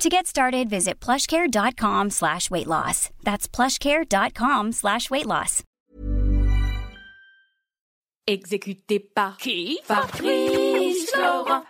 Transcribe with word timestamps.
To 0.00 0.08
get 0.08 0.26
started, 0.26 0.70
visit 0.70 0.98
plushcare.com 0.98 2.08
slash 2.08 2.50
weight 2.50 2.66
loss. 2.66 3.10
That's 3.22 3.46
plushcare.com 3.46 4.72
slash 4.72 5.10
weight 5.10 5.26
loss. 5.26 5.62
Exécuté 8.26 8.98
par 9.00 9.36
qui 9.36 9.78
Fabrice 9.84 11.10
Florent. 11.12 11.64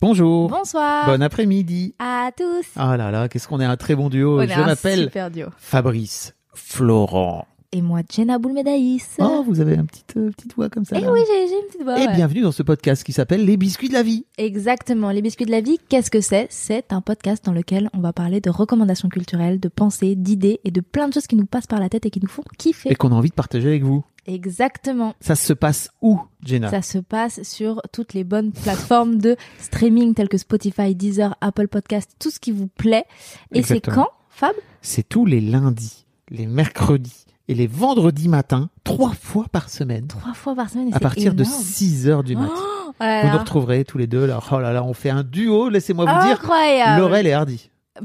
Bonjour. 0.00 0.48
Bonsoir. 0.48 1.06
Bon 1.06 1.20
après-midi. 1.20 1.96
à 1.98 2.30
tous. 2.36 2.66
Ah 2.76 2.96
là 2.96 3.10
là, 3.10 3.28
qu'est-ce 3.28 3.48
qu'on 3.48 3.60
est 3.60 3.64
un 3.64 3.76
très 3.76 3.96
bon 3.96 4.10
duo. 4.10 4.38
On 4.38 4.42
est 4.42 4.48
Je 4.48 4.60
un 4.60 4.66
m'appelle 4.66 5.00
super 5.04 5.30
duo. 5.32 5.48
Fabrice 5.56 6.36
Florent. 6.54 7.48
Et 7.76 7.82
moi, 7.82 8.02
Jenna 8.08 8.38
Boulmedaïs. 8.38 9.16
Oh, 9.18 9.42
vous 9.44 9.60
avez 9.60 9.74
une 9.74 9.88
petite, 9.88 10.16
euh, 10.16 10.30
petite 10.30 10.54
voix 10.54 10.68
comme 10.68 10.84
ça. 10.84 10.94
Eh 10.96 11.08
oui, 11.08 11.18
j'ai 11.26 11.48
j'ai 11.48 11.58
une 11.58 11.66
petite 11.66 11.82
voix. 11.82 11.98
Et 11.98 12.06
ouais. 12.06 12.14
bienvenue 12.14 12.42
dans 12.42 12.52
ce 12.52 12.62
podcast 12.62 13.02
qui 13.02 13.12
s'appelle 13.12 13.44
Les 13.44 13.56
biscuits 13.56 13.88
de 13.88 13.94
la 13.94 14.04
vie. 14.04 14.26
Exactement. 14.38 15.10
Les 15.10 15.20
biscuits 15.20 15.44
de 15.44 15.50
la 15.50 15.60
vie, 15.60 15.78
qu'est-ce 15.88 16.08
que 16.08 16.20
c'est? 16.20 16.46
C'est 16.50 16.92
un 16.92 17.00
podcast 17.00 17.44
dans 17.44 17.52
lequel 17.52 17.90
on 17.92 17.98
va 17.98 18.12
parler 18.12 18.40
de 18.40 18.48
recommandations 18.48 19.08
culturelles, 19.08 19.58
de 19.58 19.66
pensées, 19.66 20.14
d'idées 20.14 20.60
et 20.62 20.70
de 20.70 20.80
plein 20.80 21.08
de 21.08 21.14
choses 21.14 21.26
qui 21.26 21.34
nous 21.34 21.46
passent 21.46 21.66
par 21.66 21.80
la 21.80 21.88
tête 21.88 22.06
et 22.06 22.10
qui 22.10 22.20
nous 22.20 22.28
font 22.28 22.44
kiffer. 22.58 22.92
Et 22.92 22.94
qu'on 22.94 23.10
a 23.10 23.16
envie 23.16 23.30
de 23.30 23.34
partager 23.34 23.66
avec 23.66 23.82
vous. 23.82 24.04
Exactement. 24.28 25.16
Ça 25.20 25.34
se 25.34 25.52
passe 25.52 25.90
où, 26.00 26.20
Jenna? 26.44 26.70
Ça 26.70 26.80
se 26.80 26.98
passe 26.98 27.42
sur 27.42 27.82
toutes 27.92 28.14
les 28.14 28.22
bonnes 28.22 28.52
plateformes 28.62 29.18
de 29.18 29.34
streaming 29.58 30.14
telles 30.14 30.28
que 30.28 30.38
Spotify, 30.38 30.94
Deezer, 30.94 31.36
Apple 31.40 31.66
Podcast, 31.66 32.14
tout 32.20 32.30
ce 32.30 32.38
qui 32.38 32.52
vous 32.52 32.68
plaît. 32.68 33.04
Et 33.52 33.64
c'est 33.64 33.80
quand, 33.80 34.10
Fab? 34.30 34.54
C'est 34.80 35.08
tous 35.08 35.26
les 35.26 35.40
lundis, 35.40 36.06
les 36.30 36.46
mercredis 36.46 37.24
et 37.48 37.54
les 37.54 37.66
vendredis 37.66 38.28
matins, 38.28 38.70
trois 38.84 39.12
fois 39.12 39.44
par 39.52 39.68
semaine, 39.68 40.06
Trois 40.06 40.34
fois 40.34 40.54
par 40.54 40.70
semaine. 40.70 40.88
et 40.88 40.94
à 40.94 41.00
partir 41.00 41.34
de 41.34 41.44
énorme. 41.44 41.62
6 41.62 42.08
heures 42.08 42.24
du 42.24 42.36
matin. 42.36 42.52
Oh 42.56 42.92
là 43.00 43.20
vous 43.22 43.26
là. 43.26 43.32
nous 43.32 43.38
retrouverez 43.38 43.84
tous 43.84 43.98
les 43.98 44.06
deux. 44.06 44.24
Là. 44.26 44.40
Oh 44.50 44.60
là 44.60 44.72
là, 44.72 44.82
on 44.84 44.94
fait 44.94 45.10
un 45.10 45.22
duo, 45.24 45.68
laissez-moi 45.68 46.04
vous 46.04 46.26
dire. 46.26 46.36
Incroyable. 46.40 47.00
Laurel 47.00 47.26
et 47.26 47.32
Hardy. 47.32 47.70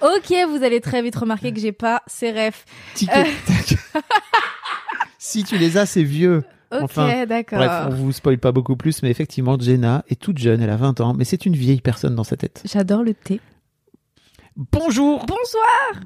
Ok, 0.00 0.34
vous 0.48 0.64
allez 0.64 0.80
très 0.80 1.00
vite 1.00 1.14
remarquer 1.14 1.52
que 1.52 1.60
j'ai 1.60 1.70
pas 1.70 2.02
ces 2.08 2.32
refs. 2.32 2.64
Tac. 3.06 3.76
si 5.18 5.44
tu 5.44 5.56
les 5.58 5.76
as, 5.76 5.86
c'est 5.86 6.02
vieux. 6.02 6.42
Ok, 6.72 6.80
Enfin, 6.82 7.24
d'accord. 7.26 7.58
Bref, 7.58 7.70
on 7.88 7.90
vous 7.90 8.10
spoil 8.12 8.38
pas 8.38 8.50
beaucoup 8.50 8.74
plus, 8.74 9.02
mais 9.04 9.10
effectivement, 9.10 9.56
Jenna 9.60 10.04
est 10.08 10.20
toute 10.20 10.38
jeune, 10.38 10.60
elle 10.60 10.70
a 10.70 10.76
20 10.76 11.00
ans, 11.00 11.14
mais 11.14 11.24
c'est 11.24 11.46
une 11.46 11.54
vieille 11.54 11.80
personne 11.80 12.16
dans 12.16 12.24
sa 12.24 12.36
tête. 12.36 12.62
J'adore 12.64 13.04
le 13.04 13.14
thé. 13.14 13.40
Bonjour 14.56 15.24
Bonsoir. 15.24 16.02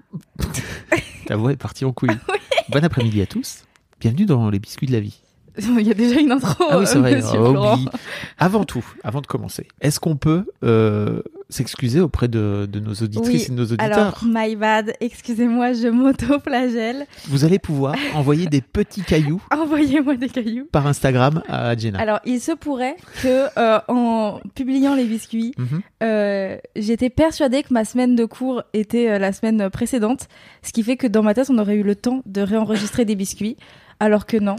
Ta 1.27 1.35
voix 1.35 1.51
est 1.53 1.57
partie 1.57 1.85
en 1.85 1.93
couille. 1.93 2.11
Bon 2.69 2.85
après-midi 2.85 3.21
à 3.21 3.27
tous. 3.27 3.65
Bienvenue 4.01 4.27
dans 4.27 4.49
les 4.49 4.61
biscuits 4.61 4.87
de 4.87 4.93
la 4.93 5.01
vie. 5.01 5.23
Il 5.79 5.87
y 5.87 5.91
a 5.91 5.95
déjà 5.95 6.21
une 6.21 6.33
intro. 6.33 6.65
ah 6.71 6.79
oui, 6.79 6.87
c'est 6.87 6.99
vrai. 6.99 7.21
Avant 8.39 8.65
tout, 8.65 8.85
avant 9.03 9.21
de 9.23 9.27
commencer, 9.27 9.67
est-ce 9.81 9.99
qu'on 9.99 10.17
peut 10.17 10.45
euh, 10.63 11.23
s'excuser 11.49 12.01
auprès 12.01 12.29
de, 12.29 12.69
de 12.71 12.81
nos 12.81 12.93
auditrices 12.93 13.43
Oui, 13.43 13.47
et 13.47 13.51
de 13.51 13.55
nos 13.55 13.65
auditeurs 13.65 13.85
Alors, 13.97 14.25
my 14.27 14.55
bad. 14.57 14.93
Excusez-moi, 15.01 15.73
je 15.73 15.89
m'auto-flagelle. 15.89 17.07
Vous 17.29 17.45
allez 17.45 17.59
pouvoir 17.59 17.95
envoyer 18.15 18.47
des 18.47 18.61
petits 18.61 19.03
cailloux 19.03 19.41
Envoyez-moi 19.51 20.17
des 20.17 20.29
cailloux. 20.29 20.67
par 20.71 20.87
Instagram 20.87 21.43
à 21.49 21.75
Jenna. 21.77 21.99
Alors, 22.01 22.21
il 22.27 22.41
se 22.41 22.53
pourrait 22.53 22.97
que, 23.23 23.47
euh, 23.59 23.81
en 23.89 24.41
publiant 24.55 24.95
les 24.95 25.05
biscuits, 25.05 25.55
Mhm. 25.59 25.81
euh, 26.03 26.57
j'étais 26.77 27.11
persuadée 27.11 27.63
que 27.63 27.73
ma 27.73 27.85
semaine 27.85 28.17
de 28.17 28.25
cours 28.27 28.63
était 28.75 29.19
la 29.19 29.33
semaine 29.33 29.71
précédente, 29.71 30.29
ce 30.63 30.73
qui 30.73 30.83
fait 30.83 30.97
que 30.97 31.07
dans 31.07 31.23
ma 31.23 31.33
tête, 31.35 31.49
on 31.51 31.59
aurait 31.59 31.77
eu 31.77 31.83
le 31.83 31.95
temps 31.97 32.23
de 32.27 32.43
réenregistrer 32.43 33.05
des 33.05 33.15
biscuits, 33.15 33.57
alors 34.01 34.27
que 34.27 34.37
non, 34.37 34.57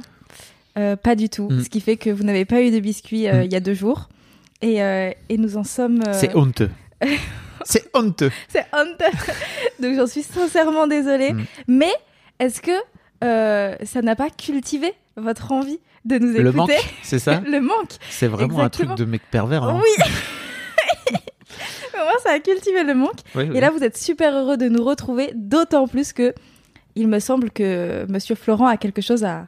euh, 0.78 0.96
pas 0.96 1.16
du 1.16 1.30
tout. 1.30 1.50
Mm. 1.50 1.64
Ce 1.64 1.70
qui 1.70 1.82
fait 1.82 1.98
que 1.98 2.10
vous 2.10 2.24
n'avez 2.24 2.46
pas 2.46 2.62
eu 2.62 2.72
de 2.72 2.80
biscuits 2.80 3.28
euh, 3.28 3.42
Mm. 3.42 3.46
il 3.46 3.52
y 3.54 3.56
a 3.56 3.60
deux 3.60 3.74
jours, 3.74 4.10
et, 4.62 4.82
euh, 4.84 5.12
et 5.30 5.38
nous 5.38 5.58
en 5.58 5.64
sommes. 5.64 6.02
C'est 6.14 6.36
honteux. 6.36 6.70
c'est 7.64 7.90
honteux. 7.96 8.32
C'est 8.48 8.66
honteux. 8.74 9.18
Donc 9.82 9.96
j'en 9.96 10.08
suis 10.08 10.24
sincèrement 10.24 10.88
désolée. 10.88 11.34
Mm. 11.34 11.46
Mais 11.68 11.92
est-ce 12.40 12.62
que 12.62 12.72
ça 13.22 14.02
n'a 14.02 14.16
pas 14.16 14.30
cultivé 14.30 14.94
votre 15.16 15.52
envie 15.52 15.80
de 16.06 16.20
nous 16.20 16.30
écouter 16.30 16.44
Le 16.44 16.52
manque, 16.52 16.72
c'est 17.04 17.20
ça 17.20 17.42
Le 17.46 17.60
manque. 17.60 17.94
C'est 18.10 18.28
vraiment 18.28 18.60
un 18.60 18.70
truc 18.70 18.94
de 18.96 19.06
mec 19.06 19.22
pervers. 19.32 19.64
hein. 19.64 19.82
Oui. 19.84 20.04
Moi, 21.96 22.14
ça 22.24 22.32
a 22.34 22.40
cultivé 22.40 22.84
le 22.84 22.94
manque. 22.94 23.20
Oui, 23.36 23.46
oui. 23.50 23.58
Et 23.58 23.60
là, 23.60 23.72
vous 23.72 23.84
êtes 23.84 23.98
super 23.98 24.34
heureux 24.36 24.56
de 24.56 24.70
nous 24.70 24.84
retrouver, 24.84 25.32
d'autant 25.34 25.88
plus 25.88 26.14
que 26.14 26.34
il 26.96 27.08
me 27.08 27.20
semble 27.20 27.50
que 27.52 28.06
Monsieur 28.08 28.36
Florent 28.36 28.68
a 28.68 28.78
quelque 28.78 29.02
chose 29.02 29.24
à, 29.24 29.48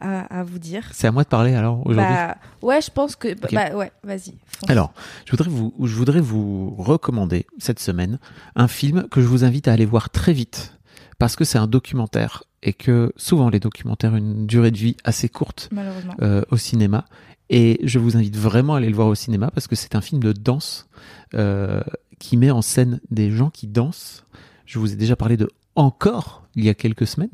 à, 0.00 0.40
à 0.40 0.42
vous 0.44 0.58
dire. 0.58 0.88
C'est 0.92 1.06
à 1.06 1.12
moi 1.12 1.24
de 1.24 1.28
parler 1.28 1.54
alors 1.54 1.86
aujourd'hui? 1.86 2.04
Bah, 2.14 2.36
ouais, 2.62 2.80
je 2.80 2.90
pense 2.90 3.16
que. 3.16 3.34
Bah, 3.52 3.74
ouais, 3.74 3.92
vas-y. 4.02 4.34
Alors, 4.68 4.92
je 5.24 5.30
voudrais, 5.30 5.50
vous, 5.50 5.74
je 5.82 5.94
voudrais 5.94 6.20
vous 6.20 6.74
recommander 6.76 7.46
cette 7.58 7.78
semaine 7.80 8.18
un 8.56 8.68
film 8.68 9.08
que 9.10 9.20
je 9.20 9.26
vous 9.26 9.44
invite 9.44 9.68
à 9.68 9.72
aller 9.72 9.86
voir 9.86 10.10
très 10.10 10.32
vite 10.32 10.78
parce 11.18 11.36
que 11.36 11.44
c'est 11.44 11.58
un 11.58 11.66
documentaire 11.66 12.44
et 12.62 12.72
que 12.72 13.12
souvent 13.16 13.50
les 13.50 13.60
documentaires 13.60 14.12
ont 14.12 14.16
une 14.16 14.46
durée 14.46 14.70
de 14.70 14.78
vie 14.78 14.96
assez 15.04 15.28
courte 15.28 15.70
euh, 16.22 16.42
au 16.50 16.56
cinéma. 16.56 17.04
Et 17.50 17.80
je 17.82 17.98
vous 17.98 18.16
invite 18.16 18.36
vraiment 18.36 18.74
à 18.74 18.78
aller 18.78 18.90
le 18.90 18.94
voir 18.94 19.08
au 19.08 19.14
cinéma 19.14 19.50
parce 19.50 19.66
que 19.66 19.76
c'est 19.76 19.94
un 19.94 20.00
film 20.00 20.22
de 20.22 20.32
danse 20.32 20.88
euh, 21.34 21.82
qui 22.18 22.36
met 22.36 22.50
en 22.50 22.62
scène 22.62 23.00
des 23.10 23.30
gens 23.30 23.50
qui 23.50 23.66
dansent. 23.66 24.24
Je 24.66 24.78
vous 24.78 24.92
ai 24.92 24.96
déjà 24.96 25.16
parlé 25.16 25.36
de 25.36 25.48
Encore 25.74 26.42
il 26.56 26.64
y 26.64 26.68
a 26.70 26.74
quelques 26.74 27.06
semaines, 27.06 27.30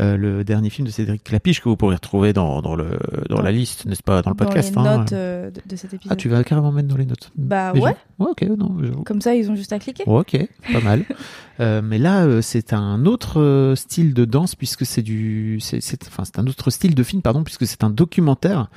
euh, 0.00 0.16
le 0.16 0.44
dernier 0.44 0.70
film 0.70 0.86
de 0.86 0.92
Cédric 0.92 1.22
Clapiche 1.24 1.60
que 1.60 1.68
vous 1.68 1.76
pourrez 1.76 1.96
retrouver 1.96 2.32
dans, 2.32 2.62
dans, 2.62 2.74
le, 2.74 2.98
dans, 3.28 3.36
Dans- 3.36 3.42
la 3.42 3.52
liste, 3.52 3.84
n'est-ce 3.84 4.02
pas, 4.02 4.22
dans 4.22 4.30
le 4.30 4.36
podcast. 4.36 4.70
les 4.74 4.78
hein. 4.78 4.98
notes 4.98 5.12
euh, 5.12 5.50
de, 5.50 5.60
de 5.66 5.76
cet 5.76 5.92
épisode. 5.92 6.10
Ah, 6.10 6.16
tu 6.16 6.30
vas 6.30 6.42
carrément 6.42 6.72
mettre 6.72 6.88
dans 6.88 6.96
les 6.96 7.04
notes. 7.04 7.30
Bah 7.36 7.72
Mais 7.74 7.80
ouais. 7.82 7.96
Ouais, 8.18 8.28
ok, 8.30 8.42
non. 8.56 8.74
Comme 9.04 9.20
ça, 9.20 9.34
ils 9.34 9.50
ont 9.50 9.56
juste 9.56 9.74
à 9.74 9.78
cliquer. 9.78 10.04
Ok, 10.06 10.38
pas 10.72 10.80
mal. 10.80 11.04
Euh, 11.60 11.82
mais 11.84 11.98
là, 11.98 12.24
euh, 12.24 12.40
c'est 12.40 12.72
un 12.72 13.04
autre 13.04 13.38
euh, 13.38 13.76
style 13.76 14.14
de 14.14 14.24
danse 14.24 14.54
puisque 14.54 14.86
c'est 14.86 15.02
du, 15.02 15.60
c'est, 15.60 15.80
enfin, 16.08 16.24
c'est 16.24 16.38
un 16.38 16.46
autre 16.46 16.70
style 16.70 16.94
de 16.94 17.02
film, 17.02 17.20
pardon, 17.20 17.44
puisque 17.44 17.66
c'est 17.66 17.84
un 17.84 17.90
documentaire 17.90 18.70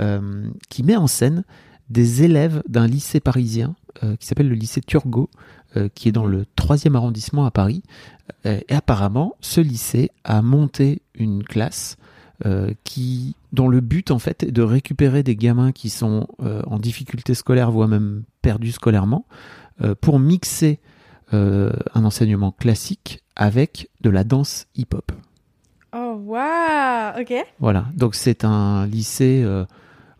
euh, 0.00 0.48
qui 0.70 0.82
met 0.82 0.96
en 0.96 1.06
scène 1.06 1.44
des 1.90 2.22
élèves 2.24 2.62
d'un 2.66 2.86
lycée 2.86 3.20
parisien 3.20 3.76
euh, 4.02 4.16
qui 4.16 4.26
s'appelle 4.26 4.48
le 4.48 4.54
lycée 4.54 4.80
Turgot, 4.80 5.30
euh, 5.76 5.88
qui 5.94 6.08
est 6.08 6.12
dans 6.12 6.26
le 6.26 6.46
troisième 6.56 6.96
arrondissement 6.96 7.44
à 7.44 7.50
Paris. 7.50 7.82
Euh, 8.46 8.60
et 8.68 8.74
apparemment, 8.74 9.36
ce 9.40 9.60
lycée 9.60 10.10
a 10.24 10.42
monté 10.42 11.02
une 11.14 11.44
classe 11.44 11.96
qui, 12.82 13.36
dont 13.52 13.68
le 13.68 13.80
but 13.80 14.10
en 14.10 14.18
fait 14.18 14.42
est 14.42 14.50
de 14.50 14.62
récupérer 14.62 15.22
des 15.22 15.36
gamins 15.36 15.70
qui 15.70 15.90
sont 15.90 16.26
en 16.40 16.80
difficulté 16.80 17.34
scolaire, 17.34 17.70
voire 17.70 17.86
même 17.86 18.24
perdus 18.40 18.72
scolairement, 18.72 19.26
pour 20.00 20.18
mixer 20.18 20.80
un 21.30 21.70
enseignement 22.04 22.50
classique 22.50 23.22
avec 23.36 23.90
de 24.00 24.10
la 24.10 24.24
danse 24.24 24.66
hip-hop. 24.74 25.12
Oh, 25.94 26.20
waouh 26.24 27.20
Ok. 27.20 27.32
Voilà, 27.60 27.86
donc 27.94 28.16
c'est 28.16 28.44
un 28.44 28.88
lycée 28.88 29.46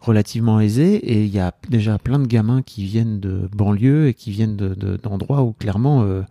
relativement 0.03 0.61
aisé 0.61 0.97
et 0.97 1.23
il 1.25 1.33
y 1.33 1.39
a 1.39 1.55
déjà 1.71 1.97
plein 1.99 2.19
de 2.19 2.27
gamins 2.27 2.61
qui 2.63 2.85
viennent 2.85 3.21
de 3.21 3.49
banlieue 3.57 4.09
et 4.09 4.15
qui 4.15 4.31
viennent 4.31 4.57
de- 4.57 4.75
de- 4.75 4.97
d'endroits 4.97 5.43
où 5.43 5.53
clairement 5.53 6.03
euh, 6.03 6.23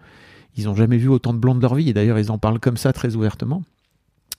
ils 0.57 0.65
n'ont 0.65 0.75
jamais 0.75 0.97
vu 0.97 1.07
autant 1.07 1.33
de 1.33 1.39
blancs 1.39 1.55
de 1.55 1.61
leur 1.61 1.75
vie 1.75 1.89
et 1.89 1.93
d'ailleurs 1.93 2.19
ils 2.19 2.31
en 2.31 2.37
parlent 2.37 2.59
comme 2.59 2.77
ça 2.77 2.91
très 2.93 3.15
ouvertement. 3.15 3.63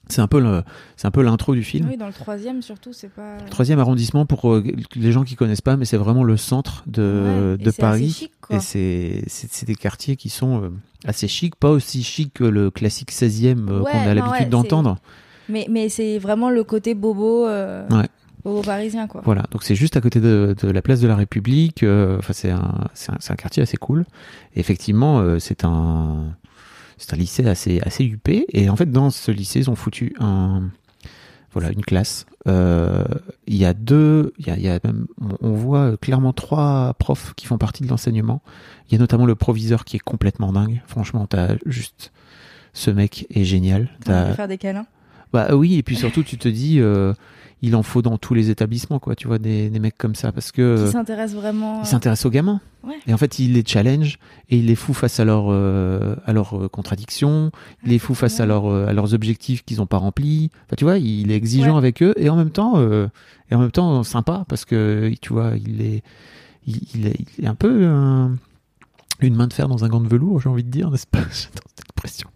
C'est 0.09 0.21
un 0.21 0.27
peu 0.27 0.39
le, 0.41 0.63
c'est 0.97 1.07
un 1.07 1.11
peu 1.11 1.21
l'intro 1.23 1.55
du 1.55 1.63
film. 1.63 1.87
Oui, 1.89 1.95
dans 1.95 2.07
le 2.07 2.13
troisième, 2.13 2.61
surtout, 2.61 2.91
c'est 2.91 3.07
pas. 3.09 3.37
Troisième 3.49 3.79
arrondissement 3.79 4.25
pour 4.25 4.51
euh, 4.51 4.61
les 4.97 5.11
gens 5.13 5.23
qui 5.23 5.35
connaissent 5.35 5.61
pas, 5.61 5.77
mais 5.77 5.85
c'est 5.85 5.95
vraiment 5.95 6.25
le 6.25 6.35
centre 6.35 6.83
de, 6.87 7.55
Ouais, 7.55 7.63
de 7.63 7.71
c'est 7.71 7.79
Paris. 7.81 8.03
assez 8.07 8.13
chic, 8.25 8.31
quoi. 8.41 8.57
Et 8.57 8.59
c'est 8.59 9.23
c'est 9.27 9.65
des 9.65 9.75
quartiers 9.75 10.17
qui 10.17 10.27
sont 10.27 10.61
euh, 10.61 10.69
assez 11.05 11.29
chics, 11.29 11.55
pas 11.55 11.69
aussi 11.69 12.03
chics 12.03 12.33
que 12.33 12.43
le 12.43 12.69
classique 12.69 13.13
16e 13.13 13.69
euh, 13.69 13.79
Ouais, 13.79 13.91
qu'on 13.91 13.99
a 13.99 14.13
l'habitude 14.13 14.41
ouais, 14.43 14.45
d'entendre. 14.49 14.97
Mais, 15.47 15.67
mais 15.69 15.87
c'est 15.87 16.19
vraiment 16.19 16.49
le 16.49 16.65
côté 16.65 16.95
bobo, 16.95 17.45
Ouais. 17.47 17.85
Bobo 18.43 18.61
parisien, 18.61 19.07
quoi. 19.07 19.21
Voilà, 19.25 19.43
donc 19.51 19.63
c'est 19.63 19.75
juste 19.75 19.95
à 19.97 20.01
côté 20.01 20.19
de, 20.19 20.55
de 20.61 20.67
la 20.69 20.81
place 20.81 20.99
de 20.99 21.07
la 21.07 21.15
République. 21.15 21.83
euh, 21.83 22.17
Enfin, 22.19 22.33
c'est 22.33 22.51
un, 22.51 22.89
c'est 22.93 23.31
un, 23.31 23.35
quartier 23.35 23.63
assez 23.63 23.77
cool. 23.77 24.05
Et 24.55 24.59
effectivement, 24.59 25.19
euh, 25.19 25.39
c'est 25.39 25.63
un, 25.63 26.35
c'est 26.97 27.13
un 27.13 27.17
lycée 27.17 27.47
assez, 27.47 27.79
assez 27.81 28.03
huppé. 28.03 28.45
Et 28.51 28.69
en 28.69 28.75
fait, 28.75 28.91
dans 28.91 29.09
ce 29.09 29.31
lycée, 29.31 29.59
ils 29.59 29.69
ont 29.69 29.75
foutu 29.75 30.13
un, 30.19 30.63
voilà, 31.51 31.71
une 31.71 31.83
classe. 31.83 32.25
Euh, 32.47 33.03
Il 33.47 33.55
y 33.55 33.65
a 33.65 33.73
deux, 33.73 34.33
il 34.39 34.47
y 34.47 34.49
a, 34.49 34.57
y 34.57 34.67
a 34.67 34.79
même, 34.83 35.07
on, 35.41 35.51
voit 35.53 35.95
clairement 35.97 36.33
trois 36.33 36.93
profs 36.99 37.33
qui 37.35 37.45
font 37.45 37.57
partie 37.57 37.83
de 37.83 37.89
l'enseignement. 37.89 38.41
Il 38.89 38.93
y 38.93 38.95
a 38.95 38.99
notamment 38.99 39.25
le 39.25 39.35
proviseur 39.35 39.85
qui 39.85 39.95
est 39.95 39.99
complètement 40.03 40.51
dingue. 40.51 40.81
Franchement, 40.87 41.25
t'as 41.27 41.55
juste, 41.65 42.11
Ce 42.73 42.91
mec 42.91 43.25
est 43.29 43.45
génial. 43.45 43.89
T'as- 44.03 44.33
faire 44.33 44.47
des 44.47 44.57
câlins? 44.57 44.85
Bah 45.33 45.55
oui, 45.55 45.75
et 45.75 45.83
puis 45.83 45.95
surtout, 45.95 46.23
tu 46.23 46.37
te 46.37 46.47
dis, 46.47 46.79
euh, 46.79 47.13
il 47.63 47.75
en 47.75 47.81
faut 47.83 48.01
dans 48.03 48.17
tous 48.17 48.33
les 48.35 48.49
établissements, 48.51 48.99
quoi. 48.99 49.15
Tu 49.15 49.27
vois, 49.27 49.39
des, 49.39 49.69
des 49.69 49.79
mecs 49.79 49.97
comme 49.97 50.13
ça, 50.15 50.31
parce 50.31 50.51
que 50.51 50.85
Qui 50.85 50.91
s'intéresse 50.91 51.33
vraiment. 51.33 51.81
il 51.81 51.87
s'intéresse 51.87 52.25
aux 52.25 52.29
gamins. 52.29 52.61
Ouais. 52.83 52.95
Et 53.07 53.13
en 53.13 53.17
fait, 53.17 53.39
il 53.39 53.53
les 53.53 53.63
challenge 53.65 54.19
et 54.49 54.57
il 54.59 54.65
les 54.67 54.75
fout 54.75 54.93
face 54.95 55.19
à, 55.19 55.25
leur, 55.25 55.45
euh, 55.49 56.15
à 56.25 56.33
leurs 56.33 56.65
euh, 56.65 56.67
contradictions, 56.69 57.49
il 57.83 57.89
les 57.91 57.99
fout 57.99 58.15
face 58.15 58.39
à, 58.41 58.45
leur, 58.45 58.65
euh, 58.69 58.85
à 58.87 58.93
leurs 58.93 59.13
objectifs 59.13 59.63
qu'ils 59.63 59.77
n'ont 59.77 59.85
pas 59.87 59.97
remplis. 59.97 60.51
Enfin, 60.67 60.75
tu 60.77 60.83
vois, 60.83 60.97
il 60.99 61.31
est 61.31 61.35
exigeant 61.35 61.71
Ouais. 61.71 61.77
avec 61.77 62.03
eux 62.03 62.13
et 62.17 62.29
en 62.29 62.35
même 62.35 62.51
temps, 62.51 62.73
euh, 62.75 63.07
et 63.49 63.55
en 63.55 63.59
même 63.59 63.71
temps 63.71 64.03
sympa 64.03 64.43
parce 64.49 64.65
que 64.65 65.11
tu 65.21 65.31
vois, 65.33 65.53
il 65.65 65.81
est, 65.81 66.03
il, 66.67 66.79
il 66.93 67.07
est, 67.07 67.15
il 67.39 67.45
est 67.45 67.47
un 67.47 67.55
peu 67.55 67.85
un- 67.87 68.35
une 69.21 69.35
main 69.35 69.47
de 69.47 69.53
fer 69.53 69.69
dans 69.69 69.85
un 69.85 69.87
gant 69.87 70.01
de 70.01 70.09
velours, 70.09 70.41
j'ai 70.41 70.49
envie 70.49 70.63
de 70.65 70.69
dire, 70.69 70.91
n'est-ce 70.91 71.07
pas? 71.07 71.19
J'adore 71.31 71.63
cette 71.69 71.85
expression. 71.85 72.29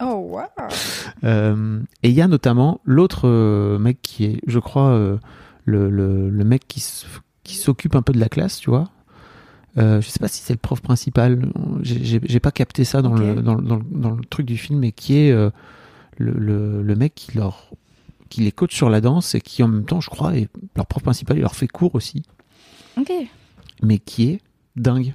Oh, 0.00 0.14
wow. 0.30 0.42
Euh, 1.24 1.80
et 2.02 2.08
il 2.10 2.14
y 2.14 2.20
a 2.22 2.28
notamment 2.28 2.80
l'autre 2.84 3.26
euh, 3.28 3.78
mec 3.78 3.98
qui 4.02 4.24
est, 4.26 4.40
je 4.46 4.58
crois, 4.58 4.90
euh, 4.90 5.18
le, 5.64 5.90
le, 5.90 6.30
le 6.30 6.44
mec 6.44 6.66
qui, 6.68 6.80
s'occupe 6.80 7.96
un 7.96 8.02
peu 8.02 8.12
de 8.12 8.20
la 8.20 8.28
classe, 8.28 8.58
tu 8.58 8.70
vois. 8.70 8.90
Je 9.76 10.00
sais 10.02 10.18
pas 10.18 10.26
si 10.28 10.42
c'est 10.42 10.52
le 10.54 10.58
prof 10.58 10.80
principal, 10.80 11.52
j'ai- 11.82 12.40
pas 12.40 12.50
capté 12.50 12.82
ça 12.84 13.00
dans, 13.00 13.14
le, 13.14 13.36
dans, 13.36 13.54
dans 13.56 13.76
le- 13.76 13.84
dans 13.90 14.10
le 14.10 14.24
truc 14.24 14.44
du 14.44 14.56
film, 14.56 14.80
mais 14.80 14.90
qui 14.92 15.16
est 15.16 15.30
le, 15.32 15.52
le, 16.32 16.82
le 16.82 16.96
mec 16.96 17.14
qui, 17.14 17.36
leur, 17.38 17.70
qui 18.28 18.40
les 18.40 18.50
coach 18.50 18.74
sur 18.74 18.90
la 18.90 19.00
danse 19.00 19.34
et 19.36 19.40
qui 19.40 19.62
en 19.62 19.68
même 19.68 19.84
temps, 19.84 20.00
je 20.00 20.10
crois, 20.10 20.36
est 20.36 20.48
leur 20.74 20.86
prof 20.86 21.02
principal, 21.04 21.36
il 21.36 21.42
leur 21.42 21.54
fait 21.54 21.68
cours 21.68 21.94
aussi, 21.94 22.24
Ok. 22.98 23.12
mais 23.82 23.98
qui 23.98 24.30
est 24.30 24.40
dingue. 24.74 25.14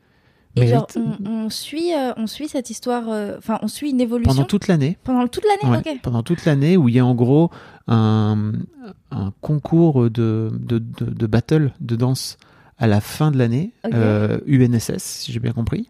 Et 0.57 0.67
genre, 0.67 0.87
mérite 0.95 1.17
on, 1.25 1.29
on 1.45 1.49
suit, 1.49 1.93
euh, 1.93 2.11
on 2.17 2.27
suit 2.27 2.47
cette 2.49 2.69
histoire. 2.69 3.03
euh, 3.09 3.35
Enfin, 3.37 3.57
on 3.61 3.67
suit 3.67 3.89
une 3.91 4.01
évolution 4.01 4.33
pendant 4.33 4.45
toute 4.45 4.67
l'année. 4.67 4.97
pendant 5.03 5.27
toute 5.27 5.45
l'année. 5.45 5.71
Ouais, 5.73 5.79
Ok. 5.93 5.99
pendant 6.01 6.23
toute 6.23 6.43
l'année 6.45 6.75
où 6.77 6.89
il 6.89 6.95
y 6.95 6.99
a 6.99 7.05
en 7.05 7.15
gros 7.15 7.49
un, 7.87 8.51
un 9.11 9.33
concours 9.41 10.09
de, 10.09 10.51
de, 10.53 10.79
de, 10.79 11.05
de 11.05 11.27
battle 11.27 11.71
de 11.79 11.95
danse 11.95 12.37
à 12.77 12.87
la 12.87 12.99
fin 13.01 13.31
de 13.31 13.37
l'année, 13.37 13.71
Ok. 13.85 13.91
euh, 13.93 14.39
UNSS 14.47 14.97
si 15.03 15.31
j'ai 15.31 15.39
bien 15.39 15.51
compris, 15.53 15.89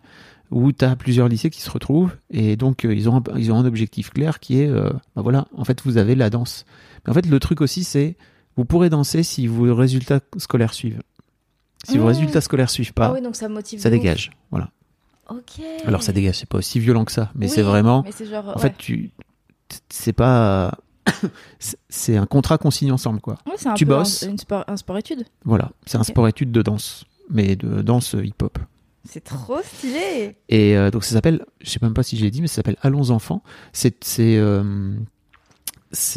où 0.52 0.72
tu 0.72 0.84
as 0.86 0.96
plusieurs 0.96 1.28
lycées 1.30 1.50
qui 1.50 1.62
se 1.62 1.70
retrouvent 1.72 2.12
et 2.30 2.56
donc 2.58 2.84
ils, 2.84 3.08
ont 3.10 3.18
un, 3.18 3.38
ils 3.38 3.52
ont 3.52 3.56
un 3.58 3.66
objectif 3.66 4.10
clair 4.12 4.40
qui 4.40 4.60
est, 4.60 4.70
bah 4.70 5.22
voilà, 5.22 5.48
en 5.56 5.64
fait 5.64 5.82
vous 5.86 5.98
avez 5.98 6.14
la 6.16 6.30
danse. 6.30 6.66
Mais 7.06 7.12
en 7.12 7.14
fait 7.14 7.26
le 7.26 7.40
truc 7.40 7.62
aussi 7.62 7.84
c'est, 7.86 8.18
vous 8.58 8.66
pourrez 8.66 8.90
danser 8.90 9.24
si 9.24 9.48
vos 9.48 9.74
résultats 9.74 10.20
scolaires 10.38 10.74
suivent. 10.74 11.02
Si 11.88 11.98
vos 11.98 12.04
Mmh. 12.04 12.08
résultats 12.08 12.42
scolaires 12.42 12.70
suivent 12.70 12.94
pas, 12.94 13.08
Ah 13.08 13.14
oui, 13.14 13.22
donc 13.22 13.36
ça 13.36 13.50
motive. 13.50 13.82
dégage. 13.90 14.32
Voilà. 14.52 14.70
Ok. 15.30 15.62
Alors 15.86 16.04
ça 16.04 16.12
dégage, 16.12 16.38
c'est 16.40 16.50
pas 16.50 16.58
aussi 16.58 16.80
violent 16.80 17.06
que 17.06 17.12
ça, 17.12 17.32
mais 17.36 17.48
Oui, 17.48 17.52
c'est 17.54 17.62
vraiment... 17.62 18.04
Mais 18.04 18.12
c'est 18.12 18.26
genre. 18.26 18.50
En 18.50 18.54
ouais. 18.56 18.62
fait, 18.62 18.78
tu, 18.78 19.12
c'est 19.90 20.14
pas, 20.14 20.78
c'est- 21.90 22.18
un 22.18 22.26
contrat 22.26 22.58
qu'on 22.58 22.72
signe 22.72 22.92
ensemble, 22.92 23.22
quoi. 23.22 23.38
Ouais, 23.46 23.54
c'est 23.58 23.70
un 23.70 23.74
tu 23.74 23.86
peu 23.86 23.96
bosses. 23.96 24.24
Un, 24.24 24.32
une 24.32 24.38
sport, 24.38 24.64
un 24.68 24.78
sport 24.78 24.98
étude. 24.98 25.26
Voilà, 25.46 25.72
c'est 25.86 25.98
un 25.98 26.02
Ok. 26.02 26.08
sport-étude 26.08 26.52
de 26.52 26.62
danse, 26.62 27.06
mais 27.30 27.56
de 27.56 27.82
danse 27.82 28.14
hip-hop. 28.22 28.60
C'est 29.04 29.24
trop 29.24 29.58
stylé. 29.64 30.36
Et 30.50 30.78
euh, 30.78 30.92
donc 30.92 31.04
ça 31.04 31.14
s'appelle, 31.14 31.44
je 31.62 31.70
sais 31.72 31.80
même 31.82 31.94
pas 31.96 32.04
si 32.04 32.18
j'ai 32.18 32.30
dit, 32.30 32.42
mais 32.42 32.48
ça 32.48 32.56
s'appelle 32.58 32.78
Allons 32.84 33.10
enfants. 33.10 33.42
C'est 33.74 34.04
c'est 34.04 34.38
euh, 34.38 34.94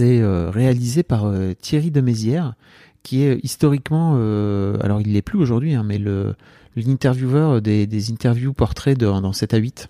euh, 0.01 0.51
réalisé 0.51 1.03
par 1.03 1.25
euh, 1.25 1.55
Thierry 1.55 1.91
de 1.91 2.01
Mézières, 2.01 2.55
qui 3.05 3.23
est 3.23 3.39
historiquement, 3.45 4.15
euh, 4.17 4.77
alors 4.81 5.01
il 5.01 5.13
l'est 5.13 5.23
plus 5.23 5.39
aujourd'hui, 5.39 5.75
hein, 5.75 5.85
mais 5.85 5.99
le 5.99 6.35
l'intervieweur 6.77 7.63
des, 7.63 7.87
des 7.87 8.11
interviews 8.11 8.53
portraits 8.53 8.99
de- 8.99 9.07
dans 9.07 9.33
7 9.33 9.55
à 9.55 9.59
8. 9.59 9.87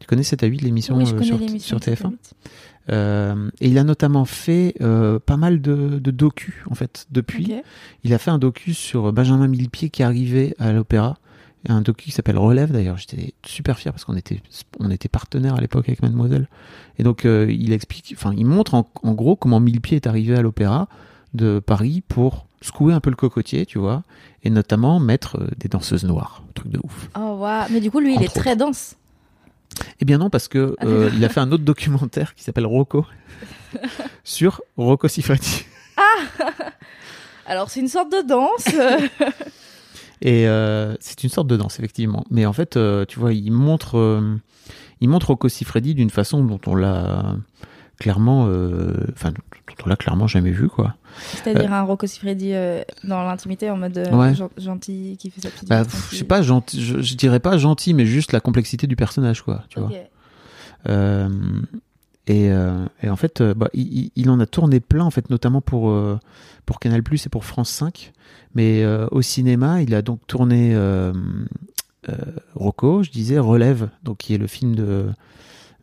Tu 0.00 0.06
connais 0.06 0.22
7 0.22 0.42
à 0.42 0.46
8, 0.46 0.62
l'émission 0.62 0.96
oui, 0.96 1.04
je 1.04 1.14
euh, 1.14 1.22
sur, 1.22 1.36
l'émission. 1.38 1.78
sur 1.78 1.80
de 1.80 1.84
TF1 1.84 1.96
Satellite. 1.96 2.34
Euh, 2.90 3.50
et 3.60 3.68
il 3.68 3.76
a 3.76 3.84
notamment 3.84 4.24
fait 4.24 4.74
euh, 4.80 5.18
pas 5.18 5.36
mal 5.36 5.60
de, 5.60 5.98
de 5.98 6.10
docus 6.10 6.54
en 6.70 6.74
fait 6.74 7.06
depuis. 7.10 7.52
Il 8.02 8.14
a 8.14 8.18
fait 8.18 8.30
un 8.30 8.38
docu 8.38 8.72
sur 8.72 9.12
Benjamin 9.12 9.46
Millepied 9.46 9.90
qui 9.90 10.02
arrivait 10.02 10.54
à 10.58 10.72
l'opéra. 10.72 11.18
Un 11.68 11.82
docu 11.82 12.06
qui 12.06 12.10
s'appelle 12.12 12.38
Relève 12.38 12.70
d'ailleurs. 12.72 12.96
J'étais 12.96 13.34
super 13.44 13.78
fier 13.78 13.92
parce 13.92 14.06
qu'on 14.06 14.16
était 14.16 14.40
on 14.78 14.90
était 14.90 15.08
partenaire 15.08 15.56
à 15.56 15.60
l'époque 15.60 15.86
avec 15.88 16.00
Mademoiselle. 16.00 16.48
Et 16.98 17.02
donc 17.02 17.24
il 17.24 17.72
explique, 17.72 18.14
enfin 18.16 18.32
il 18.38 18.46
montre 18.46 18.72
en, 18.74 18.88
en 19.02 19.12
gros 19.12 19.36
comment 19.36 19.60
Millepied 19.60 19.96
est 19.96 20.06
arrivé 20.06 20.34
à 20.36 20.40
l'opéra 20.40 20.88
de 21.34 21.58
Paris 21.60 22.02
pour 22.06 22.46
secouer 22.60 22.92
un 22.92 23.00
peu 23.00 23.10
le 23.10 23.16
cocotier, 23.16 23.66
tu 23.66 23.78
vois, 23.78 24.02
et 24.42 24.50
notamment 24.50 24.98
mettre 24.98 25.36
euh, 25.40 25.48
des 25.58 25.68
danseuses 25.68 26.04
noires, 26.04 26.42
un 26.48 26.52
truc 26.52 26.70
de 26.72 26.80
ouf. 26.82 27.08
Oh, 27.16 27.36
waouh. 27.40 27.66
Mais 27.70 27.80
du 27.80 27.90
coup, 27.90 28.00
lui, 28.00 28.14
il 28.16 28.22
est 28.22 28.34
très 28.34 28.56
dense. 28.56 28.96
Eh 30.00 30.04
bien 30.04 30.18
non, 30.18 30.30
parce 30.30 30.48
que 30.48 30.74
Ah, 30.80 30.86
euh, 30.86 31.10
il 31.14 31.24
a 31.24 31.28
fait 31.28 31.40
un 31.40 31.52
autre 31.52 31.64
documentaire 31.64 32.34
qui 32.34 32.42
s'appelle 32.42 32.66
Rocco 32.66 33.06
sur 34.24 34.60
Rocco 34.76 35.08
Siffredi. 35.08 35.64
Alors, 37.46 37.70
c'est 37.70 37.80
une 37.80 37.88
sorte 37.88 38.12
de 38.12 38.26
danse. 38.26 38.66
Et 40.20 40.48
euh, 40.48 40.96
c'est 41.00 41.22
une 41.22 41.30
sorte 41.30 41.46
de 41.46 41.56
danse, 41.56 41.78
effectivement. 41.78 42.24
Mais 42.30 42.44
en 42.44 42.52
fait, 42.52 42.76
euh, 42.76 43.04
tu 43.04 43.20
vois, 43.20 43.32
il 43.32 43.52
montre, 43.52 44.20
il 45.00 45.08
montre 45.08 45.28
Rocco 45.28 45.48
Siffredi 45.48 45.94
d'une 45.94 46.10
façon 46.10 46.42
dont 46.44 46.60
on 46.66 46.74
l'a 46.74 47.36
clairement, 47.98 48.46
euh, 48.48 48.92
enfin, 49.12 49.32
on 49.84 49.88
l'a 49.88 49.96
clairement 49.96 50.26
jamais 50.26 50.50
vu, 50.50 50.68
quoi. 50.68 50.94
C'est-à-dire 51.34 51.72
un 51.72 51.82
Rocco 51.82 52.06
Siffredi 52.06 52.52
euh, 52.54 52.82
dans 53.04 53.22
l'intimité 53.24 53.70
en 53.70 53.76
mode 53.76 53.98
euh, 53.98 54.14
Ouais. 54.16 54.32
gentil 54.56 55.16
qui 55.18 55.30
fait 55.30 55.40
sa 55.40 55.50
petite 55.50 55.68
Bah, 55.68 55.84
pff, 55.84 56.08
je 56.12 56.16
sais 56.16 56.24
pas, 56.24 56.42
gentil, 56.42 56.82
je, 56.82 57.00
je 57.00 57.14
dirais 57.16 57.40
pas 57.40 57.58
gentil, 57.58 57.94
mais 57.94 58.06
juste 58.06 58.32
la 58.32 58.40
complexité 58.40 58.86
du 58.86 58.96
personnage, 58.96 59.42
quoi. 59.42 59.64
Tu 59.68 59.80
vois. 59.80 59.90
Euh, 60.88 61.28
et, 62.26 62.50
euh, 62.52 62.84
et 63.02 63.08
en 63.10 63.16
fait, 63.16 63.40
euh, 63.40 63.54
bah, 63.54 63.68
il, 63.72 64.10
il- 64.14 64.30
en 64.30 64.38
a 64.40 64.46
tourné 64.46 64.80
plein, 64.80 65.04
en 65.04 65.10
fait, 65.10 65.30
notamment 65.30 65.60
pour, 65.60 65.90
euh, 65.90 66.18
pour 66.66 66.78
Canal 66.78 67.02
Plus 67.02 67.24
et 67.26 67.28
pour 67.30 67.44
France 67.44 67.70
5. 67.70 68.12
Mais 68.54 68.82
euh, 68.84 69.06
au 69.10 69.22
cinéma, 69.22 69.82
il 69.82 69.94
a 69.94 70.02
donc 70.02 70.20
tourné 70.26 70.74
euh, 70.74 71.12
euh, 72.08 72.14
Rocco, 72.54 73.02
je 73.02 73.10
disais, 73.10 73.38
Relève, 73.38 73.88
donc 74.02 74.18
qui 74.18 74.34
est 74.34 74.38
le 74.38 74.46
film 74.46 74.74
de, 74.74 75.06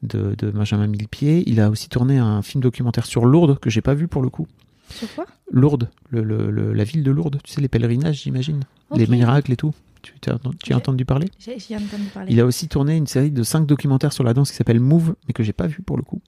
de, 0.04 0.36
de 0.38 0.52
Benjamin 0.52 0.88
Millepied. 0.88 1.44
Il 1.48 1.60
a 1.60 1.70
aussi 1.70 1.90
tourné 1.90 2.18
un 2.18 2.42
film 2.42 2.62
documentaire 2.62 3.06
sur 3.06 3.26
Lourdes, 3.26 3.60
que 3.60 3.70
j'ai 3.70 3.82
pas 3.82 3.94
vu 3.94 4.08
pour 4.08 4.22
le 4.22 4.30
coup. 4.30 4.48
Sur 4.92 5.14
quoi? 5.16 5.26
Lourdes, 5.52 5.90
le, 6.10 6.24
le- 6.24 6.52
le- 6.52 6.74
la 6.74 6.84
ville 6.84 7.04
de 7.04 7.12
Lourdes, 7.12 7.40
tu 7.44 7.52
sais, 7.52 7.62
les 7.62 7.68
pèlerinages, 7.68 8.22
j'imagine. 8.24 8.62
Les 8.96 9.08
miracles 9.08 9.52
et 9.52 9.56
tout. 9.56 9.74
Tu, 10.04 10.14
tu 10.22 10.30
as, 10.30 10.38
tu 10.64 10.72
as 10.74 10.78
entendu 10.78 11.04
parler? 11.04 11.28
J'ai 11.40 11.56
entendu 11.76 12.04
parler. 12.14 12.32
il 12.32 12.40
a 12.40 12.46
aussi 12.46 12.68
tourné 12.68 12.96
une 12.96 13.08
série 13.08 13.32
de 13.32 13.42
cinq 13.42 13.66
documentaires 13.66 14.14
sur 14.14 14.24
la 14.24 14.36
danse 14.36 14.52
qui 14.52 14.56
s'appelle 14.58 14.80
Move, 14.80 15.16
mais 15.28 15.34
que 15.34 15.42
j'ai 15.42 15.54
pas 15.54 15.66
vu 15.66 15.82
pour 15.82 15.98
le 15.98 16.04
coup. 16.04 16.22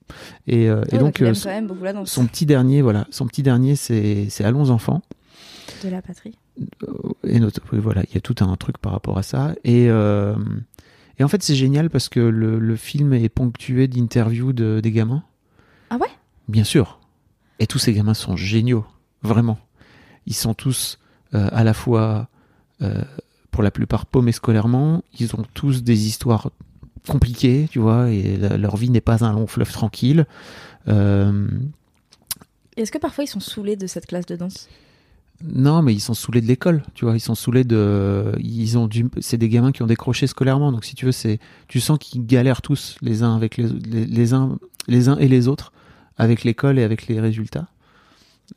Et, 0.48 0.68
euh, 0.68 0.82
et 0.90 0.94
Ouais, 0.94 1.00
donc, 1.00 1.22
aime 1.22 1.28
euh, 1.28 1.34
quand 1.44 1.50
même 1.50 1.68
beaucoup 1.68 1.84
la 1.84 1.94
danse 1.94 2.10
son 2.10 2.26
petit 2.26 2.48
dernier, 2.48 2.82
voilà, 2.82 3.06
son 3.12 3.28
petit 3.28 3.44
dernier, 3.44 3.76
c'est 3.76 4.28
c'est 4.32 4.44
Allons 4.44 4.72
enfants. 4.72 5.04
de 5.84 5.90
la 5.90 6.02
patrie. 6.02 6.34
Euh, 6.60 6.94
Et 7.24 7.40
notre, 7.40 7.62
voilà, 7.78 8.02
il 8.10 8.16
y 8.16 8.18
a 8.18 8.22
tout 8.22 8.34
un 8.40 8.56
truc 8.56 8.80
par 8.80 8.94
rapport 8.94 9.20
à 9.20 9.24
ça. 9.24 9.54
Et, 9.64 9.88
euh, 9.92 10.34
et 11.20 11.24
en 11.24 11.28
fait, 11.28 11.42
c'est 11.44 11.56
génial 11.56 11.90
parce 11.90 12.10
que 12.10 12.20
le, 12.20 12.60
le 12.60 12.76
film 12.76 13.14
est 13.14 13.30
ponctué 13.30 13.88
d'interviews 13.88 14.54
de, 14.54 14.80
des 14.82 14.92
gamins. 14.92 15.24
Ah 15.90 15.98
ouais? 15.98 16.10
Bien 16.48 16.64
sûr. 16.64 17.00
Et 17.60 17.68
tous 17.68 17.80
ces 17.80 17.94
gamins 17.94 18.14
sont 18.14 18.36
géniaux, 18.36 18.86
vraiment. 19.24 19.58
ils 20.28 20.36
sont 20.36 20.54
tous 20.54 21.00
euh, 21.34 21.50
à 21.52 21.64
la 21.64 21.74
fois, 21.74 22.30
euh, 22.82 23.02
pour 23.52 23.64
la 23.64 23.72
plupart, 23.72 24.06
paumés 24.06 24.32
scolairement. 24.32 25.04
Ils 25.20 25.36
ont 25.36 25.44
tous 25.54 25.84
des 25.84 26.06
histoires 26.08 26.52
compliquées, 27.08 27.68
tu 27.72 27.80
vois, 27.80 28.10
et 28.12 28.38
la- 28.38 28.58
leur 28.58 28.78
vie 28.78 28.90
n'est 28.90 29.02
pas 29.02 29.24
un 29.26 29.34
long 29.34 29.48
fleuve 29.48 29.72
tranquille. 29.72 30.26
Euh, 30.88 31.48
Est-ce 32.76 32.92
que 32.92 32.98
parfois 33.00 33.24
ils 33.24 33.28
sont 33.28 33.40
saoulés 33.40 33.76
de 33.76 33.88
cette 33.88 34.06
classe 34.06 34.26
de 34.26 34.36
danse? 34.36 34.70
Non, 35.44 35.82
mais 35.84 35.94
ils 35.94 36.00
sont 36.00 36.16
saoulés 36.16 36.42
de 36.42 36.48
l'école, 36.48 36.82
tu 36.96 37.06
vois. 37.06 37.16
Ils 37.16 37.20
sont 37.20 37.36
saoulés 37.36 37.64
de, 37.64 38.32
ils 38.40 38.78
ont 38.78 38.88
du, 38.88 39.08
c'est 39.20 39.38
des 39.38 39.50
gamins 39.50 39.72
qui 39.72 39.84
ont 39.84 39.88
décroché 39.88 40.26
scolairement. 40.28 40.72
Donc 40.72 40.84
si 40.84 40.96
tu 40.96 41.06
veux, 41.06 41.12
c'est, 41.12 41.40
tu 41.68 41.80
sens 41.80 42.00
qu'ils 42.00 42.26
galèrent 42.26 42.62
tous 42.62 42.98
les 43.02 43.22
uns 43.24 43.36
avec 43.36 43.58
les, 43.58 43.68
les, 43.68 44.34
uns, 44.34 44.58
les 44.88 45.10
uns 45.10 45.18
et 45.18 45.28
les 45.28 45.48
autres 45.48 45.72
avec 46.18 46.44
l'école 46.44 46.80
et 46.80 46.84
avec 46.84 47.08
les 47.08 47.20
résultats. 47.20 47.68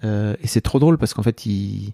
Euh, 0.04 0.34
et 0.42 0.46
c'est 0.46 0.62
trop 0.62 0.78
drôle 0.78 0.96
parce 0.96 1.12
qu'en 1.12 1.22
fait, 1.22 1.44
ils, 1.44 1.92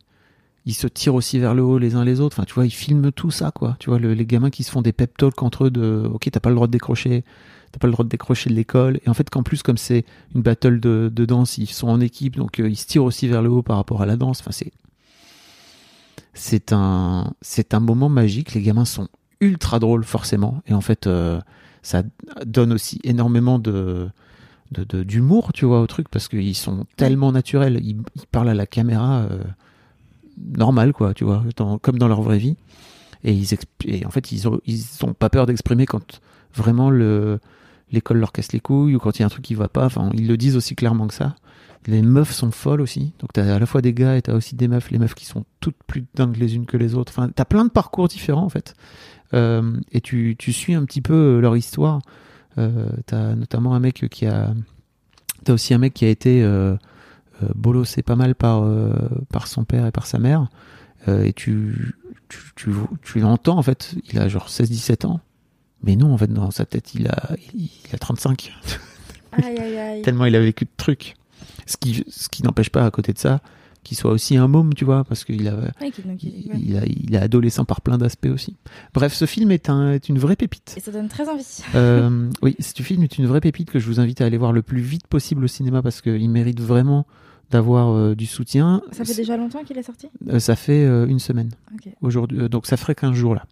ils 0.66 0.74
se 0.74 0.86
tirent 0.86 1.14
aussi 1.14 1.38
vers 1.40 1.54
le 1.54 1.62
haut 1.62 1.78
les 1.78 1.96
uns 1.96 2.04
les 2.04 2.20
autres. 2.20 2.36
Enfin, 2.36 2.44
tu 2.46 2.54
vois, 2.54 2.66
ils 2.66 2.70
filment 2.70 3.10
tout 3.10 3.30
ça, 3.32 3.50
quoi. 3.50 3.76
Tu 3.80 3.90
vois, 3.90 3.98
le- 3.98 4.14
les 4.14 4.26
gamins 4.26 4.50
qui 4.50 4.62
se 4.62 4.70
font 4.70 4.82
des 4.82 4.92
pep 4.92 5.16
talks 5.16 5.42
entre 5.42 5.64
eux 5.66 5.70
de, 5.70 6.08
ok, 6.12 6.28
t'as 6.30 6.40
pas 6.40 6.50
le 6.50 6.54
droit 6.54 6.68
de 6.68 6.72
décrocher, 6.72 7.24
t'as 7.72 7.78
pas 7.78 7.86
le 7.86 7.92
droit 7.92 8.04
de 8.04 8.08
décrocher 8.08 8.50
de 8.50 8.54
l'école. 8.54 9.00
Et 9.04 9.08
en 9.08 9.14
fait, 9.14 9.28
qu'en 9.30 9.42
plus, 9.42 9.62
comme 9.62 9.76
c'est 9.76 10.04
une 10.34 10.42
battle 10.42 10.80
de, 10.80 11.08
danse, 11.24 11.58
ils 11.58 11.66
sont 11.66 11.88
en 11.88 12.00
équipe, 12.00 12.36
donc 12.36 12.60
euh, 12.60 12.68
ils 12.68 12.76
se 12.76 12.86
tirent 12.86 13.04
aussi 13.04 13.28
vers 13.28 13.42
le 13.42 13.50
haut 13.50 13.62
par 13.62 13.76
rapport 13.76 14.02
à 14.02 14.06
la 14.06 14.16
danse. 14.16 14.40
Enfin, 14.40 14.52
c'est, 14.52 14.72
c'est 16.34 16.72
un, 16.72 17.32
c'est 17.40 17.74
un 17.74 17.80
moment 17.80 18.08
magique. 18.08 18.54
Les 18.54 18.62
gamins 18.62 18.84
sont 18.84 19.08
ultra 19.40 19.78
drôles, 19.78 20.04
forcément. 20.04 20.62
Et 20.66 20.74
en 20.74 20.80
fait, 20.80 21.06
euh, 21.06 21.40
ça 21.82 22.02
donne 22.44 22.72
aussi 22.72 23.00
énormément 23.04 23.58
de, 23.58 24.08
d'humour, 24.72 25.52
tu 25.52 25.64
vois, 25.64 25.80
au 25.80 25.86
truc, 25.86 26.08
parce 26.08 26.28
qu'ils 26.28 26.56
sont 26.56 26.86
tellement 26.96 27.32
naturels. 27.32 27.80
Ils, 27.82 27.98
parlent 28.30 28.48
à 28.48 28.54
la 28.54 28.66
caméra 28.66 29.20
euh, 29.20 29.42
normal, 30.56 30.92
quoi, 30.92 31.14
tu 31.14 31.24
vois, 31.24 31.44
comme 31.82 31.98
dans 31.98 32.08
leur 32.08 32.22
vraie 32.22 32.38
vie. 32.38 32.56
Et, 33.24 33.32
ils 33.32 33.54
et 33.86 34.06
en 34.06 34.10
fait, 34.10 34.32
ils 34.32 34.48
ont, 34.48 34.60
ils 34.66 34.84
ont 35.02 35.14
pas 35.14 35.30
peur 35.30 35.46
d'exprimer 35.46 35.86
quand 35.86 36.20
vraiment 36.54 36.90
le, 36.90 37.38
l'école 37.90 38.18
leur 38.18 38.32
casse 38.32 38.52
les 38.52 38.60
couilles 38.60 38.96
ou 38.96 38.98
quand 38.98 39.18
il 39.18 39.20
y 39.20 39.22
a 39.22 39.26
un 39.26 39.30
truc 39.30 39.44
qui 39.44 39.54
va 39.54 39.68
pas. 39.68 39.86
Enfin, 39.86 40.10
ils 40.14 40.26
le 40.26 40.36
disent 40.36 40.56
aussi 40.56 40.74
clairement 40.74 41.06
que 41.06 41.14
ça. 41.14 41.36
Les 41.86 42.02
meufs 42.02 42.32
sont 42.32 42.50
folles 42.50 42.80
aussi. 42.80 43.12
Donc, 43.20 43.32
t'as 43.32 43.54
à 43.54 43.58
la 43.58 43.66
fois 43.66 43.80
des 43.80 43.94
gars 43.94 44.16
et 44.16 44.22
t'as 44.22 44.34
aussi 44.34 44.56
des 44.56 44.66
meufs. 44.66 44.90
Les 44.90 44.98
meufs 44.98 45.14
qui 45.14 45.24
sont 45.24 45.44
toutes 45.60 45.76
plus 45.86 46.04
dingues 46.14 46.36
les 46.36 46.56
unes 46.56 46.66
que 46.66 46.76
les 46.76 46.94
autres. 46.94 47.12
Enfin, 47.16 47.30
t'as 47.32 47.44
plein 47.44 47.64
de 47.64 47.70
parcours 47.70 48.08
différents, 48.08 48.44
en 48.44 48.48
fait. 48.48 48.74
Euh, 49.34 49.78
et 49.92 50.00
tu, 50.00 50.34
tu 50.38 50.52
suis 50.52 50.74
un 50.74 50.84
petit 50.84 51.00
peu 51.00 51.14
euh, 51.14 51.40
leur 51.40 51.56
histoire. 51.56 52.00
Euh, 52.58 52.88
t'as 53.06 53.34
notamment 53.34 53.74
un 53.74 53.80
mec 53.80 54.08
qui 54.10 54.26
a. 54.26 54.52
T'as 55.44 55.52
aussi 55.52 55.74
un 55.74 55.78
mec 55.78 55.94
qui 55.94 56.04
a 56.04 56.08
été 56.08 56.42
euh, 56.42 56.74
euh, 57.42 57.48
bolossé 57.54 58.02
pas 58.02 58.16
mal 58.16 58.34
par, 58.34 58.64
euh, 58.64 58.92
par 59.30 59.46
son 59.46 59.64
père 59.64 59.86
et 59.86 59.92
par 59.92 60.06
sa 60.06 60.18
mère. 60.18 60.48
Et 61.06 61.32
tu, 61.32 61.94
tu, 62.28 62.38
tu, 62.56 62.70
tu 63.00 63.20
l'entends, 63.20 63.56
en 63.56 63.62
fait. 63.62 63.94
Il 64.10 64.18
a 64.18 64.26
genre 64.26 64.48
16-17 64.48 65.06
ans. 65.06 65.20
Mais 65.86 65.96
non, 65.96 66.12
en 66.12 66.18
fait, 66.18 66.26
dans 66.32 66.50
sa 66.50 66.66
tête, 66.66 66.94
il 66.94 67.06
a, 67.08 67.30
il, 67.54 67.70
a 67.94 67.98
35. 67.98 68.52
Aïe 69.32 69.44
aïe 69.58 69.76
aïe. 69.78 70.02
Tellement 70.04 70.24
il 70.26 70.34
a 70.36 70.40
vécu 70.40 70.64
de 70.64 70.70
trucs. 70.76 71.14
Ce 71.66 71.76
qui, 71.76 72.04
ce 72.08 72.28
qui 72.28 72.42
n'empêche 72.42 72.70
pas, 72.70 72.84
à 72.84 72.90
côté 72.90 73.12
de 73.12 73.18
ça, 73.18 73.40
qu'il 73.82 73.96
soit 73.96 74.10
aussi 74.10 74.36
un 74.36 74.48
môme, 74.48 74.74
tu 74.74 74.84
vois, 74.84 75.04
parce 75.04 75.24
qu'il 75.24 75.46
a, 75.48 75.54
Ouais, 75.80 75.90
qui- 75.92 76.02
donc, 76.02 76.22
il- 76.22 76.46
il, 76.46 76.52
ouais. 76.52 76.58
il 76.64 76.76
a, 76.76 76.84
il 76.86 77.14
est 77.14 77.18
adolescent 77.18 77.64
par 77.64 77.80
plein 77.80 77.98
d'aspects 77.98 78.28
aussi. 78.32 78.56
Bref, 78.94 79.14
ce 79.14 79.26
film 79.26 79.50
est, 79.52 79.70
un, 79.70 79.92
est 79.92 80.08
une 80.08 80.18
vraie 80.18 80.36
pépite. 80.36 80.74
Et 80.76 80.80
ça 80.80 80.90
donne 80.90 81.08
très 81.08 81.28
envie. 81.28 81.44
Euh, 81.76 82.28
oui, 82.42 82.56
ce 82.58 82.82
film 82.82 83.02
est 83.04 83.16
une 83.18 83.26
vraie 83.26 83.40
pépite 83.40 83.70
que 83.70 83.78
je 83.78 83.86
vous 83.86 84.00
invite 84.00 84.20
à 84.20 84.26
aller 84.26 84.38
voir 84.38 84.52
le 84.52 84.62
plus 84.62 84.80
vite 84.80 85.06
possible 85.06 85.44
au 85.44 85.48
cinéma 85.48 85.82
parce 85.82 86.00
qu'il 86.00 86.28
mérite 86.30 86.60
vraiment 86.60 87.06
d'avoir 87.52 87.90
euh, 87.94 88.14
du 88.16 88.26
soutien. 88.26 88.82
Ça 88.90 89.04
fait 89.04 89.14
déjà 89.14 89.36
longtemps 89.36 89.62
qu'il 89.62 89.78
est 89.78 89.84
sorti? 89.84 90.08
Euh, 90.28 90.40
ça 90.40 90.56
fait 90.56 90.84
une 90.84 91.20
semaine 91.20 91.50
aujourd'hui, 92.00 92.48
donc 92.48 92.66
ça 92.66 92.76
ferait 92.76 92.96
15 92.96 93.12
jours 93.14 93.36
là, 93.36 93.44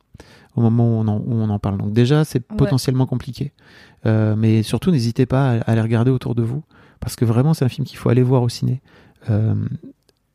au 0.57 0.61
moment 0.61 0.85
où 0.87 1.01
on 1.03 1.09
en, 1.09 1.17
où 1.19 1.33
on 1.35 1.49
en 1.51 1.59
parle. 1.59 1.79
Donc 1.79 1.93
déjà, 1.93 2.25
c'est 2.25 2.39
Ouais. 2.51 2.57
potentiellement 2.57 3.07
compliqué, 3.07 3.53
Euh, 4.07 4.37
mais 4.37 4.63
surtout 4.63 4.91
n'hésitez 4.91 5.25
pas 5.27 5.53
à, 5.53 5.61
à 5.63 5.75
les 5.75 5.81
regarder 5.81 6.11
autour 6.11 6.35
de 6.35 6.43
vous, 6.43 6.63
parce 7.01 7.17
que 7.17 7.25
vraiment 7.25 7.55
c'est 7.55 7.65
un 7.65 7.69
film 7.71 7.87
qu'il 7.87 7.97
faut 7.99 8.11
aller 8.11 8.23
voir 8.23 8.43
au 8.43 8.49
ciné. 8.51 8.81
Euh, 9.31 9.55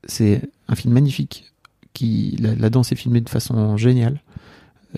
c'est 0.05 0.41
un 0.67 0.75
film 0.75 0.93
magnifique, 0.93 1.53
qui 1.93 2.35
la, 2.41 2.55
la 2.55 2.69
danse 2.69 2.91
est 2.91 2.95
filmée 2.95 3.21
de 3.21 3.29
façon 3.29 3.77
géniale. 3.77 4.21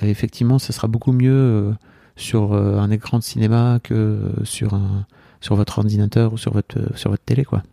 Et 0.02 0.10
effectivement, 0.10 0.58
ce 0.58 0.72
sera 0.72 0.88
beaucoup 0.88 1.12
mieux 1.12 1.34
euh, 1.34 1.72
sur 2.16 2.54
un 2.54 2.90
écran 2.92 3.18
de 3.20 3.24
cinéma 3.24 3.80
que 3.84 4.32
sur 4.44 4.74
un 4.74 5.06
sur 5.42 5.56
votre 5.56 5.80
ordinateur 5.80 6.32
ou 6.34 6.38
sur 6.38 6.54
votre 6.54 6.96
sur 6.98 7.10
votre 7.10 7.24
télé 7.24 7.44
quoi. 7.44 7.64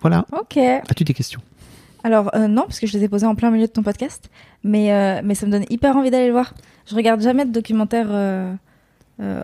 Voilà. 0.00 0.26
Ok. 0.32 0.56
As-tu 0.56 1.04
des 1.04 1.14
questions? 1.14 1.40
Alors 2.04 2.30
euh, 2.34 2.46
non, 2.48 2.62
parce 2.62 2.80
que 2.80 2.86
je 2.86 2.96
les 2.96 3.04
ai 3.04 3.08
posés 3.08 3.26
en 3.26 3.34
plein 3.34 3.50
milieu 3.50 3.66
de 3.66 3.72
ton 3.72 3.82
podcast, 3.82 4.30
mais, 4.62 4.92
euh, 4.92 5.20
mais 5.24 5.34
ça 5.34 5.46
me 5.46 5.52
donne 5.52 5.64
hyper 5.68 5.96
envie 5.96 6.10
d'aller 6.10 6.26
le 6.26 6.32
voir. 6.32 6.54
Je 6.86 6.94
regarde 6.94 7.20
jamais 7.20 7.44
de 7.44 7.52
documentaire 7.52 8.06
euh, 8.10 8.54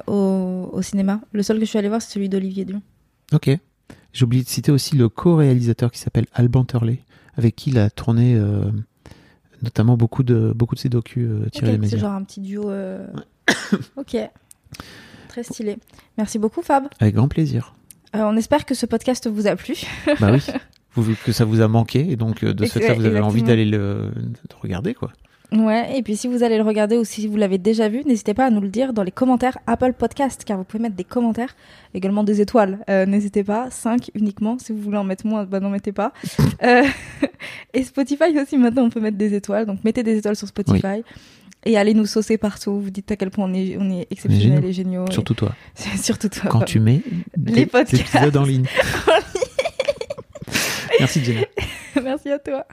au, 0.06 0.70
au 0.72 0.82
cinéma. 0.82 1.20
Le 1.32 1.42
seul 1.42 1.58
que 1.58 1.64
je 1.64 1.70
suis 1.70 1.78
allée 1.78 1.88
voir, 1.88 2.00
c'est 2.00 2.12
celui 2.12 2.28
d'Olivier 2.28 2.64
Dion. 2.64 2.80
Ok. 3.32 3.50
J'ai 4.12 4.24
oublié 4.24 4.44
de 4.44 4.48
citer 4.48 4.70
aussi 4.70 4.96
le 4.96 5.08
co-réalisateur 5.08 5.90
qui 5.90 5.98
s'appelle 5.98 6.26
Alban 6.32 6.64
Turley, 6.64 7.00
avec 7.36 7.56
qui 7.56 7.70
il 7.70 7.78
a 7.78 7.90
tourné 7.90 8.40
notamment 9.62 9.96
beaucoup 9.96 10.22
de, 10.22 10.52
beaucoup 10.54 10.76
de 10.76 10.80
ses 10.80 10.88
docus 10.88 11.28
tirés 11.50 11.74
Ok, 11.74 11.80
des 11.80 11.88
c'est 11.88 11.98
genre 11.98 12.12
un 12.12 12.22
petit 12.22 12.40
duo. 12.40 12.70
ok. 13.96 14.16
Très 15.28 15.42
stylé. 15.42 15.78
Merci 16.16 16.38
beaucoup, 16.38 16.62
Fab. 16.62 16.86
Avec 17.00 17.16
grand 17.16 17.26
plaisir. 17.26 17.74
On 18.12 18.36
espère 18.36 18.64
que 18.64 18.74
ce 18.76 18.86
podcast 18.86 19.28
vous 19.28 19.48
a 19.48 19.56
plu. 19.56 19.74
bah 20.20 20.30
oui. 20.32 20.40
Vous, 20.96 21.14
que 21.24 21.32
ça 21.32 21.44
vous 21.44 21.60
a 21.60 21.68
manqué 21.68 22.06
et 22.10 22.16
donc 22.16 22.42
euh, 22.44 22.52
de 22.54 22.64
Et 22.64 22.66
ce 22.68 22.74
que- 22.74 22.80
fait-là 22.80 22.94
vous 22.94 23.00
avez 23.00 23.08
exactement. 23.16 23.26
envie 23.28 23.42
d'aller 23.42 23.64
le 23.64 24.10
de 24.48 24.54
regarder 24.60 24.94
quoi. 24.94 25.10
Ouais, 25.52 25.96
et 25.96 26.02
puis 26.02 26.16
si 26.16 26.26
vous 26.26 26.42
allez 26.42 26.56
le 26.56 26.64
regarder 26.64 26.96
ou 26.96 27.04
si 27.04 27.28
vous 27.28 27.36
l'avez 27.36 27.58
déjà 27.58 27.88
vu, 27.88 28.02
n'hésitez 28.06 28.34
pas 28.34 28.46
à 28.46 28.50
nous 28.50 28.60
le 28.60 28.68
dire 28.70 28.92
dans 28.92 29.04
les 29.04 29.12
commentaires 29.12 29.56
Apple 29.68 29.92
Podcast, 29.92 30.42
car 30.44 30.58
vous 30.58 30.64
pouvez 30.64 30.82
mettre 30.82 30.96
des 30.96 31.04
commentaires, 31.04 31.54
également 31.94 32.24
des 32.24 32.40
étoiles. 32.40 32.78
Euh, 32.90 33.06
n'hésitez 33.06 33.44
pas, 33.44 33.68
5 33.70 34.10
uniquement. 34.14 34.58
Si 34.58 34.72
vous 34.72 34.78
voulez 34.80 34.96
en 34.96 35.04
mettre 35.04 35.26
moins, 35.26 35.44
bah 35.44 35.60
n'en 35.60 35.70
mettez 35.70 35.92
pas. 35.92 36.12
Euh, 36.64 36.82
et 37.74 37.82
Spotify 37.84 38.36
aussi, 38.40 38.56
maintenant 38.56 38.84
on 38.84 38.90
peut 38.90 39.00
mettre 39.00 39.18
des 39.18 39.34
étoiles, 39.34 39.66
donc 39.66 39.84
mettez 39.84 40.02
des 40.02 40.16
étoiles 40.16 40.34
sur 40.36 40.48
Spotify. 40.48 41.02
Et 41.66 41.76
allez 41.78 41.94
nous 41.94 42.06
saucer 42.06 42.36
partout. 42.38 42.78
Vous 42.80 42.90
dites 42.90 43.10
à 43.12 43.16
quel 43.16 43.30
point 43.30 43.46
on 43.48 43.54
est, 43.54 43.76
on 43.78 43.90
est 43.90 44.06
exceptionnel 44.10 44.64
et 44.64 44.72
géniaux. 44.72 45.04
et- 45.08 45.12
Surtout 45.12 45.34
toi. 45.34 45.54
surtout 45.96 46.28
toi. 46.28 46.50
Quand 46.50 46.60
tu 46.62 46.78
mets 46.80 47.00
Les 47.36 47.66
podcasts. 47.66 47.94
épisodes 48.16 48.36
en 48.36 48.44
ligne. 48.44 48.66
Merci 51.04 51.22
Jenna. 51.22 51.42
Merci 52.02 52.30
à 52.30 52.38
toi. 52.38 52.66